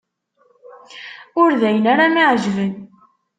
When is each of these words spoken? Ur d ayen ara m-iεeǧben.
Ur 1.41 1.49
d 1.59 1.61
ayen 1.69 1.85
ara 1.93 2.05
m-iεeǧben. 2.13 2.73